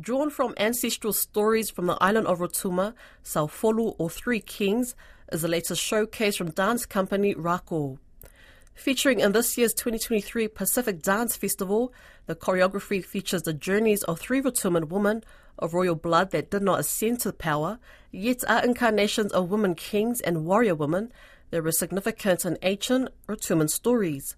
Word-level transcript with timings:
Drawn 0.00 0.30
from 0.30 0.54
ancestral 0.58 1.12
stories 1.12 1.70
from 1.70 1.86
the 1.86 1.98
island 2.00 2.26
of 2.28 2.38
Rotuma, 2.38 2.94
Sau 3.22 3.46
Folu 3.46 3.94
or 3.98 4.08
Three 4.08 4.40
Kings 4.40 4.94
is 5.32 5.42
the 5.42 5.48
latest 5.48 5.82
showcase 5.82 6.36
from 6.36 6.50
dance 6.50 6.86
company 6.86 7.34
Rako. 7.34 7.98
Featuring 8.74 9.18
in 9.18 9.32
this 9.32 9.58
year's 9.58 9.74
2023 9.74 10.48
Pacific 10.48 11.02
Dance 11.02 11.36
Festival, 11.36 11.92
the 12.26 12.36
choreography 12.36 13.04
features 13.04 13.42
the 13.42 13.52
journeys 13.52 14.04
of 14.04 14.20
three 14.20 14.40
Rotuman 14.40 14.88
women 14.88 15.24
of 15.58 15.74
royal 15.74 15.96
blood 15.96 16.30
that 16.30 16.50
did 16.50 16.62
not 16.62 16.78
ascend 16.78 17.20
to 17.20 17.32
power, 17.32 17.80
yet 18.12 18.44
are 18.48 18.64
incarnations 18.64 19.32
of 19.32 19.50
women 19.50 19.74
kings 19.74 20.20
and 20.20 20.46
warrior 20.46 20.76
women 20.76 21.12
that 21.50 21.64
were 21.64 21.72
significant 21.72 22.44
in 22.44 22.56
ancient 22.62 23.08
Rotuman 23.26 23.68
stories. 23.68 24.36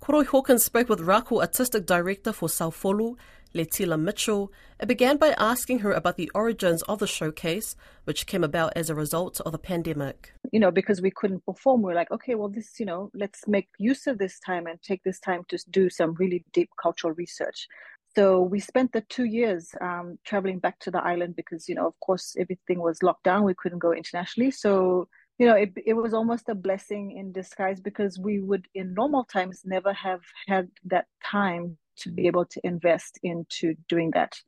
Koroi 0.00 0.26
Hawkins 0.26 0.64
spoke 0.64 0.88
with 0.88 1.00
Rako 1.00 1.40
artistic 1.40 1.86
director 1.86 2.32
for 2.32 2.48
Sau 2.48 2.70
Folu 2.70 3.16
Letila 3.56 3.98
Mitchell, 3.98 4.52
it 4.78 4.86
began 4.86 5.16
by 5.16 5.34
asking 5.38 5.78
her 5.78 5.92
about 5.92 6.16
the 6.16 6.30
origins 6.34 6.82
of 6.82 6.98
the 6.98 7.06
showcase, 7.06 7.74
which 8.04 8.26
came 8.26 8.44
about 8.44 8.74
as 8.76 8.90
a 8.90 8.94
result 8.94 9.40
of 9.40 9.52
the 9.52 9.58
pandemic. 9.58 10.34
You 10.52 10.60
know, 10.60 10.70
because 10.70 11.00
we 11.00 11.10
couldn't 11.10 11.44
perform, 11.46 11.82
we 11.82 11.92
are 11.92 11.96
like, 11.96 12.10
okay, 12.10 12.34
well, 12.34 12.48
this, 12.48 12.78
you 12.78 12.86
know, 12.86 13.10
let's 13.14 13.48
make 13.48 13.68
use 13.78 14.06
of 14.06 14.18
this 14.18 14.38
time 14.40 14.66
and 14.66 14.80
take 14.82 15.02
this 15.04 15.18
time 15.18 15.42
to 15.48 15.58
do 15.70 15.88
some 15.88 16.14
really 16.14 16.44
deep 16.52 16.68
cultural 16.80 17.14
research. 17.14 17.66
So 18.14 18.42
we 18.42 18.60
spent 18.60 18.92
the 18.92 19.02
two 19.02 19.24
years 19.24 19.74
um, 19.80 20.18
traveling 20.24 20.58
back 20.58 20.78
to 20.80 20.90
the 20.90 21.02
island 21.02 21.36
because, 21.36 21.68
you 21.68 21.74
know, 21.74 21.86
of 21.86 21.98
course, 22.00 22.34
everything 22.38 22.80
was 22.80 23.02
locked 23.02 23.24
down. 23.24 23.44
We 23.44 23.54
couldn't 23.54 23.78
go 23.78 23.92
internationally. 23.92 24.50
So 24.50 25.08
you 25.38 25.46
know, 25.46 25.54
it, 25.54 25.72
it 25.84 25.94
was 25.94 26.14
almost 26.14 26.48
a 26.48 26.54
blessing 26.54 27.16
in 27.16 27.32
disguise 27.32 27.80
because 27.80 28.18
we 28.18 28.40
would, 28.40 28.66
in 28.74 28.94
normal 28.94 29.24
times, 29.24 29.62
never 29.64 29.92
have 29.92 30.22
had 30.46 30.68
that 30.86 31.06
time 31.24 31.76
to 31.98 32.10
be 32.10 32.26
able 32.26 32.44
to 32.44 32.60
invest 32.64 33.18
into 33.22 33.74
doing 33.88 34.10
that. 34.12 34.38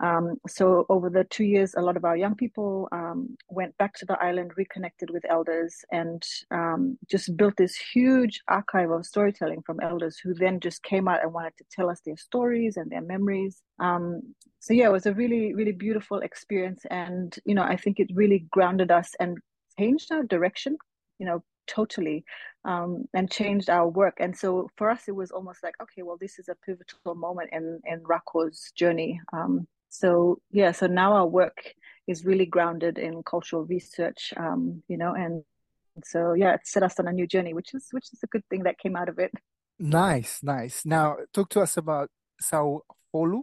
Um, 0.00 0.36
so 0.46 0.86
over 0.88 1.10
the 1.10 1.24
two 1.24 1.44
years, 1.44 1.74
a 1.76 1.80
lot 1.80 1.96
of 1.96 2.04
our 2.04 2.16
young 2.16 2.36
people 2.36 2.88
um, 2.92 3.36
went 3.48 3.76
back 3.78 3.94
to 3.94 4.06
the 4.06 4.20
island, 4.22 4.52
reconnected 4.56 5.10
with 5.10 5.24
elders, 5.28 5.74
and 5.90 6.22
um, 6.52 6.98
just 7.10 7.36
built 7.36 7.54
this 7.56 7.76
huge 7.76 8.40
archive 8.46 8.90
of 8.90 9.06
storytelling 9.06 9.62
from 9.62 9.80
elders 9.80 10.18
who 10.22 10.34
then 10.34 10.60
just 10.60 10.82
came 10.84 11.08
out 11.08 11.22
and 11.22 11.32
wanted 11.32 11.56
to 11.58 11.64
tell 11.72 11.90
us 11.90 12.00
their 12.06 12.16
stories 12.16 12.76
and 12.76 12.90
their 12.90 13.02
memories. 13.02 13.60
Um, 13.80 14.22
so 14.60 14.72
yeah, 14.72 14.86
it 14.86 14.92
was 14.92 15.06
a 15.06 15.14
really, 15.14 15.52
really 15.54 15.72
beautiful 15.72 16.20
experience, 16.20 16.82
and 16.90 17.36
you 17.44 17.54
know, 17.56 17.64
I 17.64 17.76
think 17.76 17.98
it 17.98 18.08
really 18.14 18.46
grounded 18.52 18.92
us 18.92 19.10
and 19.18 19.38
changed 19.78 20.12
our 20.12 20.24
direction. 20.24 20.76
You 21.18 21.26
know, 21.26 21.42
totally 21.68 22.24
um, 22.64 23.04
and 23.14 23.30
changed 23.30 23.70
our 23.70 23.88
work. 23.88 24.16
And 24.18 24.36
so 24.36 24.68
for 24.76 24.90
us, 24.90 25.02
it 25.06 25.14
was 25.14 25.30
almost 25.30 25.62
like, 25.62 25.74
okay, 25.82 26.02
well, 26.02 26.16
this 26.20 26.38
is 26.38 26.48
a 26.48 26.56
pivotal 26.66 27.14
moment 27.14 27.50
in 27.52 27.80
in 27.86 28.02
Rako's 28.02 28.72
journey. 28.74 29.20
Um, 29.32 29.68
so 29.88 30.40
yeah, 30.50 30.72
so 30.72 30.86
now 30.86 31.12
our 31.12 31.26
work 31.26 31.74
is 32.06 32.24
really 32.24 32.46
grounded 32.46 32.98
in 32.98 33.22
cultural 33.22 33.64
research, 33.64 34.34
um, 34.36 34.82
you 34.88 34.96
know, 34.96 35.14
and 35.14 35.44
so 36.04 36.34
yeah, 36.34 36.54
it 36.54 36.60
set 36.64 36.82
us 36.82 36.98
on 36.98 37.08
a 37.08 37.12
new 37.12 37.26
journey, 37.26 37.54
which 37.54 37.74
is 37.74 37.86
which 37.92 38.12
is 38.12 38.20
a 38.22 38.26
good 38.26 38.44
thing 38.50 38.64
that 38.64 38.78
came 38.78 38.96
out 38.96 39.08
of 39.08 39.18
it. 39.18 39.32
Nice, 39.78 40.40
nice. 40.42 40.84
Now 40.84 41.16
talk 41.32 41.48
to 41.50 41.60
us 41.60 41.76
about 41.76 42.10
Sau 42.40 42.82
Folu. 43.14 43.42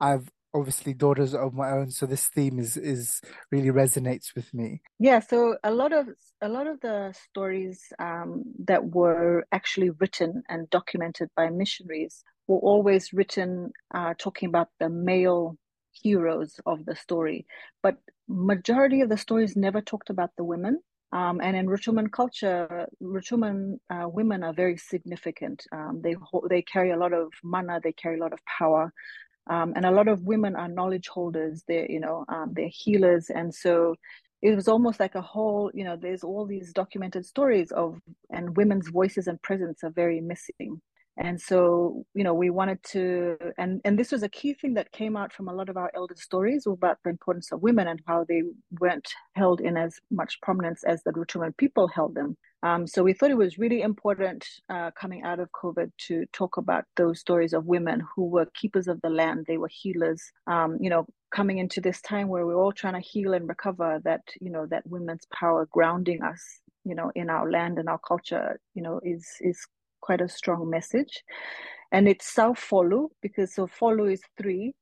I've 0.00 0.28
obviously 0.54 0.94
daughters 0.94 1.34
of 1.34 1.52
my 1.52 1.70
own 1.70 1.90
so 1.90 2.06
this 2.06 2.28
theme 2.28 2.58
is 2.58 2.76
is 2.76 3.20
really 3.50 3.70
resonates 3.70 4.34
with 4.34 4.52
me. 4.54 4.80
Yeah 4.98 5.20
so 5.20 5.56
a 5.64 5.72
lot 5.72 5.92
of 5.92 6.08
a 6.40 6.48
lot 6.48 6.66
of 6.66 6.80
the 6.80 7.14
stories 7.28 7.82
um, 7.98 8.44
that 8.66 8.84
were 8.84 9.44
actually 9.52 9.90
written 9.90 10.42
and 10.48 10.70
documented 10.70 11.28
by 11.36 11.50
missionaries 11.50 12.22
were 12.46 12.58
always 12.58 13.12
written 13.12 13.72
uh, 13.94 14.14
talking 14.18 14.48
about 14.48 14.68
the 14.78 14.88
male 14.88 15.56
heroes 15.92 16.60
of 16.66 16.84
the 16.86 16.96
story 16.96 17.46
but 17.82 17.96
majority 18.28 19.00
of 19.00 19.08
the 19.08 19.16
stories 19.16 19.56
never 19.56 19.80
talked 19.80 20.10
about 20.10 20.30
the 20.36 20.44
women. 20.44 20.80
Um, 21.12 21.40
and 21.40 21.56
in 21.56 21.68
Rotuman 21.68 22.10
culture, 22.10 22.86
Rotuman 23.00 23.78
uh, 23.88 24.08
women 24.08 24.42
are 24.42 24.52
very 24.52 24.76
significant. 24.76 25.64
Um, 25.70 26.00
they 26.02 26.16
they 26.48 26.62
carry 26.62 26.90
a 26.90 26.96
lot 26.96 27.12
of 27.12 27.28
mana, 27.44 27.80
they 27.82 27.92
carry 27.92 28.18
a 28.18 28.20
lot 28.20 28.32
of 28.32 28.40
power, 28.58 28.92
um, 29.48 29.72
and 29.76 29.84
a 29.84 29.90
lot 29.90 30.08
of 30.08 30.22
women 30.22 30.56
are 30.56 30.68
knowledge 30.68 31.08
holders. 31.08 31.64
They're 31.68 31.90
you 31.90 32.00
know 32.00 32.24
um, 32.28 32.52
they're 32.52 32.70
healers. 32.70 33.30
And 33.30 33.54
so 33.54 33.94
it 34.42 34.54
was 34.54 34.68
almost 34.68 35.00
like 35.00 35.14
a 35.14 35.22
whole 35.22 35.70
you 35.74 35.84
know 35.84 35.96
there's 35.96 36.24
all 36.24 36.46
these 36.46 36.72
documented 36.72 37.26
stories 37.26 37.70
of 37.72 37.98
and 38.30 38.56
women's 38.56 38.88
voices 38.88 39.26
and 39.26 39.40
presence 39.42 39.84
are 39.84 39.90
very 39.90 40.20
missing. 40.20 40.80
And 41.16 41.40
so 41.40 42.04
you 42.14 42.24
know 42.24 42.34
we 42.34 42.50
wanted 42.50 42.82
to 42.92 43.36
and 43.58 43.80
and 43.84 43.98
this 43.98 44.12
was 44.12 44.22
a 44.22 44.28
key 44.28 44.54
thing 44.54 44.74
that 44.74 44.92
came 44.92 45.16
out 45.16 45.32
from 45.32 45.48
a 45.48 45.54
lot 45.54 45.68
of 45.68 45.76
our 45.76 45.92
elder 45.94 46.16
stories 46.16 46.66
about 46.66 46.98
the 47.04 47.10
importance 47.10 47.52
of 47.52 47.62
women 47.62 47.86
and 47.86 48.00
how 48.06 48.24
they 48.28 48.42
weren't 48.80 49.08
held 49.34 49.60
in 49.60 49.76
as 49.76 50.00
much 50.10 50.40
prominence 50.40 50.82
as 50.84 51.02
the 51.02 51.12
Rotuman 51.12 51.56
people 51.56 51.86
held 51.88 52.14
them 52.14 52.36
um, 52.64 52.86
so 52.86 53.02
we 53.02 53.12
thought 53.12 53.30
it 53.30 53.36
was 53.36 53.58
really 53.58 53.82
important 53.82 54.44
uh, 54.68 54.90
coming 55.00 55.22
out 55.22 55.38
of 55.38 55.48
covid 55.52 55.90
to 55.98 56.24
talk 56.32 56.56
about 56.56 56.84
those 56.96 57.20
stories 57.20 57.52
of 57.52 57.66
women 57.66 58.02
who 58.14 58.26
were 58.26 58.46
keepers 58.54 58.88
of 58.88 59.00
the 59.02 59.10
land 59.10 59.44
they 59.46 59.58
were 59.58 59.70
healers 59.70 60.22
um, 60.46 60.76
you 60.80 60.90
know 60.90 61.06
coming 61.30 61.58
into 61.58 61.80
this 61.80 62.00
time 62.00 62.28
where 62.28 62.46
we're 62.46 62.62
all 62.62 62.72
trying 62.72 62.94
to 62.94 63.08
heal 63.08 63.34
and 63.34 63.48
recover 63.48 64.00
that 64.04 64.22
you 64.40 64.50
know 64.50 64.66
that 64.66 64.86
women's 64.86 65.26
power 65.32 65.66
grounding 65.70 66.22
us 66.22 66.60
you 66.84 66.94
know 66.94 67.10
in 67.14 67.30
our 67.30 67.50
land 67.50 67.78
and 67.78 67.88
our 67.88 68.00
culture 68.06 68.58
you 68.74 68.82
know 68.82 69.00
is 69.04 69.26
is 69.40 69.66
quite 70.04 70.20
a 70.20 70.28
strong 70.28 70.68
message. 70.68 71.24
And 71.90 72.06
it's 72.08 72.26
Sau 72.26 72.52
Folu 72.52 73.08
because 73.22 73.54
so 73.54 73.66
Folu 73.66 74.12
is 74.12 74.20
three. 74.36 74.74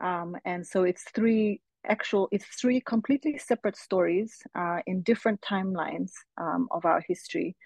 Um, 0.00 0.36
and 0.46 0.66
so 0.66 0.84
it's 0.84 1.04
three 1.14 1.60
actual, 1.86 2.28
it's 2.32 2.46
three 2.60 2.80
completely 2.80 3.38
separate 3.38 3.76
stories 3.76 4.42
uh, 4.54 4.80
in 4.86 5.02
different 5.02 5.40
timelines 5.40 6.12
um, 6.38 6.68
of 6.70 6.84
our 6.84 7.02
history. 7.06 7.56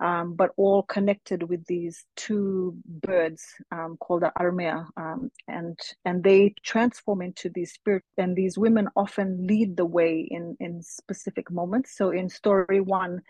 Um, 0.00 0.34
but 0.34 0.50
all 0.56 0.82
connected 0.82 1.44
with 1.44 1.64
these 1.66 2.04
two 2.16 2.76
birds 2.84 3.44
um, 3.70 3.96
called 4.00 4.22
the 4.22 4.32
armea, 4.36 4.86
um, 4.96 5.30
and 5.46 5.78
and 6.04 6.22
they 6.22 6.52
transform 6.64 7.22
into 7.22 7.48
these 7.48 7.72
spirit. 7.74 8.02
And 8.18 8.34
these 8.34 8.58
women 8.58 8.88
often 8.96 9.46
lead 9.46 9.76
the 9.76 9.86
way 9.86 10.26
in 10.28 10.56
in 10.58 10.82
specific 10.82 11.48
moments. 11.48 11.96
So 11.96 12.10
in 12.10 12.28
story 12.28 12.80
one, 12.80 13.22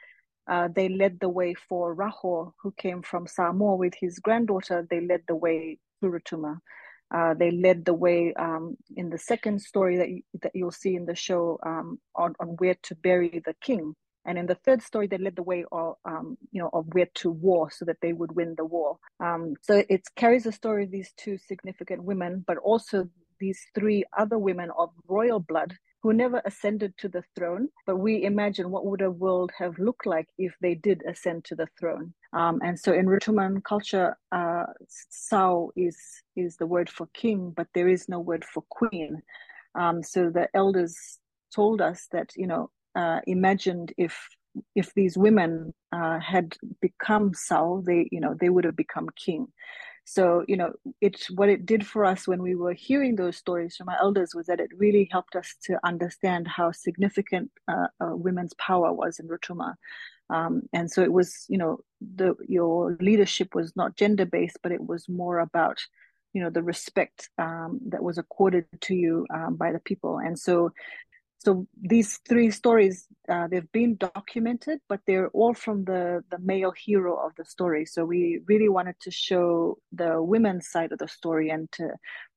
uh, 0.48 0.68
they 0.74 0.88
led 0.88 1.20
the 1.20 1.28
way 1.28 1.54
for 1.54 1.94
Raho, 1.94 2.52
who 2.62 2.72
came 2.72 3.02
from 3.02 3.26
Samoa 3.26 3.76
with 3.76 3.94
his 4.00 4.18
granddaughter. 4.18 4.86
They 4.88 5.02
led 5.02 5.22
the 5.28 5.36
way 5.36 5.78
to 6.02 6.10
Rotuma. 6.10 6.60
Uh, 7.14 7.32
they 7.34 7.50
led 7.52 7.84
the 7.84 7.94
way 7.94 8.34
um, 8.34 8.76
in 8.96 9.08
the 9.08 9.18
second 9.18 9.60
story 9.60 9.96
that, 9.98 10.08
you, 10.08 10.22
that 10.42 10.50
you'll 10.54 10.70
see 10.72 10.96
in 10.96 11.06
the 11.06 11.14
show 11.14 11.58
um, 11.64 11.98
on, 12.16 12.34
on 12.40 12.48
where 12.58 12.76
to 12.82 12.94
bury 12.96 13.40
the 13.46 13.54
king. 13.60 13.94
And 14.26 14.38
in 14.38 14.46
the 14.46 14.54
third 14.64 14.82
story, 14.82 15.06
they 15.06 15.18
led 15.18 15.36
the 15.36 15.42
way 15.42 15.64
of, 15.70 15.94
um, 16.04 16.36
you 16.50 16.60
know, 16.60 16.70
of 16.72 16.86
where 16.94 17.08
to 17.16 17.30
war 17.30 17.70
so 17.70 17.84
that 17.84 17.98
they 18.00 18.12
would 18.12 18.32
win 18.34 18.54
the 18.56 18.64
war. 18.64 18.98
Um, 19.20 19.54
so 19.60 19.84
it 19.88 20.02
carries 20.16 20.44
the 20.44 20.52
story 20.52 20.84
of 20.84 20.90
these 20.90 21.12
two 21.16 21.36
significant 21.38 22.02
women, 22.02 22.42
but 22.46 22.56
also 22.58 23.08
these 23.38 23.60
three 23.74 24.04
other 24.16 24.38
women 24.38 24.70
of 24.78 24.90
royal 25.06 25.40
blood 25.40 25.74
who 26.02 26.12
never 26.12 26.42
ascended 26.44 26.92
to 26.98 27.08
the 27.08 27.22
throne, 27.34 27.68
but 27.86 27.96
we 27.96 28.24
imagine 28.24 28.70
what 28.70 28.84
would 28.84 29.00
a 29.00 29.10
world 29.10 29.50
have 29.58 29.78
looked 29.78 30.04
like 30.04 30.28
if 30.36 30.54
they 30.60 30.74
did 30.74 31.02
ascend 31.08 31.42
to 31.46 31.54
the 31.54 31.66
throne. 31.80 32.12
Um, 32.34 32.60
and 32.64 32.78
so 32.78 32.92
in 32.92 33.06
Rotuman 33.06 33.62
culture, 33.62 34.16
uh, 34.32 34.64
Sau 34.88 35.70
is 35.76 35.96
is 36.36 36.56
the 36.56 36.66
word 36.66 36.90
for 36.90 37.06
king, 37.14 37.52
but 37.56 37.68
there 37.74 37.88
is 37.88 38.08
no 38.08 38.18
word 38.18 38.44
for 38.44 38.64
queen. 38.70 39.22
Um, 39.76 40.02
so 40.02 40.30
the 40.30 40.48
elders 40.54 40.96
told 41.54 41.80
us 41.80 42.08
that 42.10 42.30
you 42.36 42.46
know 42.46 42.70
uh, 42.96 43.20
imagined 43.26 43.92
if 43.96 44.28
if 44.74 44.92
these 44.94 45.16
women 45.16 45.72
uh, 45.92 46.18
had 46.18 46.56
become 46.80 47.32
Sau, 47.34 47.82
they 47.86 48.08
you 48.10 48.20
know 48.20 48.34
they 48.38 48.48
would 48.48 48.64
have 48.64 48.76
become 48.76 49.08
king. 49.16 49.46
So, 50.04 50.44
you 50.46 50.56
know, 50.56 50.72
it's 51.00 51.30
what 51.30 51.48
it 51.48 51.64
did 51.64 51.86
for 51.86 52.04
us 52.04 52.28
when 52.28 52.42
we 52.42 52.54
were 52.54 52.74
hearing 52.74 53.16
those 53.16 53.36
stories 53.36 53.74
from 53.76 53.88
our 53.88 53.98
elders 53.98 54.34
was 54.34 54.46
that 54.46 54.60
it 54.60 54.70
really 54.76 55.08
helped 55.10 55.34
us 55.34 55.54
to 55.64 55.78
understand 55.82 56.46
how 56.46 56.72
significant 56.72 57.50
uh, 57.68 57.88
uh, 58.00 58.14
women's 58.14 58.52
power 58.54 58.92
was 58.92 59.18
in 59.18 59.28
Rotuma. 59.28 59.74
Um, 60.30 60.62
and 60.72 60.90
so 60.90 61.02
it 61.02 61.12
was, 61.12 61.46
you 61.48 61.58
know, 61.58 61.78
the 62.00 62.34
your 62.46 62.96
leadership 63.00 63.54
was 63.54 63.74
not 63.76 63.96
gender 63.96 64.26
based, 64.26 64.58
but 64.62 64.72
it 64.72 64.86
was 64.86 65.08
more 65.08 65.38
about, 65.38 65.78
you 66.34 66.42
know, 66.42 66.50
the 66.50 66.62
respect 66.62 67.30
um, 67.38 67.80
that 67.88 68.02
was 68.02 68.18
accorded 68.18 68.66
to 68.82 68.94
you 68.94 69.26
um, 69.32 69.56
by 69.56 69.72
the 69.72 69.80
people. 69.80 70.18
And 70.18 70.38
so 70.38 70.70
so 71.44 71.66
these 71.80 72.20
three 72.28 72.50
stories 72.50 73.06
uh, 73.28 73.46
they've 73.48 73.70
been 73.72 73.96
documented 73.96 74.80
but 74.88 75.00
they're 75.06 75.28
all 75.28 75.54
from 75.54 75.84
the 75.84 76.22
the 76.30 76.38
male 76.38 76.72
hero 76.72 77.16
of 77.16 77.32
the 77.36 77.44
story 77.44 77.84
so 77.84 78.04
we 78.04 78.40
really 78.46 78.68
wanted 78.68 78.94
to 79.00 79.10
show 79.10 79.76
the 79.92 80.22
women's 80.22 80.68
side 80.68 80.92
of 80.92 80.98
the 80.98 81.08
story 81.08 81.50
and 81.50 81.70
to 81.72 81.88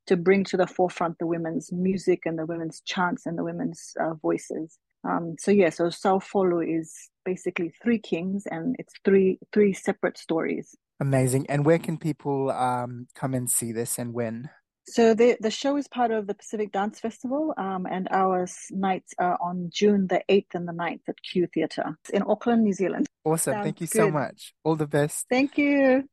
to 0.06 0.16
bring 0.16 0.44
to 0.44 0.56
the 0.56 0.68
forefront 0.68 1.18
the 1.20 1.28
women's 1.28 1.72
music 1.72 2.22
and 2.26 2.40
the 2.40 2.46
women's 2.46 2.82
chants 2.82 3.26
and 3.26 3.38
the 3.38 3.44
women's 3.44 3.94
uh, 4.00 4.14
voices 4.16 4.78
um, 5.04 5.36
so 5.40 5.52
yeah 5.52 5.70
so 5.70 5.90
Sau 5.90 6.20
Folu 6.20 6.62
is 6.62 6.94
basically 7.26 7.72
three 7.84 8.00
kings 8.00 8.44
and 8.50 8.76
it's 8.80 8.94
three 9.04 9.38
three 9.54 9.74
separate 9.74 10.18
stories 10.18 10.76
Amazing. 11.00 11.46
And 11.48 11.66
where 11.66 11.78
can 11.78 11.98
people 11.98 12.50
um, 12.52 13.08
come 13.14 13.34
and 13.34 13.50
see 13.50 13.72
this 13.72 14.00
and 14.00 14.14
when? 14.14 14.50
So 14.90 15.14
the 15.14 15.38
the 15.42 15.52
show 15.52 15.76
is 15.76 15.88
part 15.88 16.12
of 16.12 16.28
the 16.28 16.34
Pacific 16.34 16.72
Dance 16.72 17.00
Festival, 17.00 17.54
um, 17.58 17.86
and 17.90 18.08
our 18.10 18.48
nights 18.72 19.14
are 19.20 19.38
on 19.42 19.70
June 19.70 20.08
the 20.08 20.22
eighth 20.30 20.56
and 20.56 20.68
the 20.68 20.72
9th 20.72 21.02
at 21.10 21.22
Q 21.22 21.48
Theatre 21.54 21.98
in 22.14 22.24
Auckland, 22.24 22.64
New 22.64 22.74
Zealand. 22.74 23.06
Awesome. 23.26 23.54
Sounds 23.54 23.64
Thank 23.66 23.82
you 23.82 23.88
so 23.88 24.10
much. 24.10 24.54
All 24.64 24.78
the 24.78 24.88
best. 24.88 25.26
Thank 25.30 25.58
you. 25.58 26.08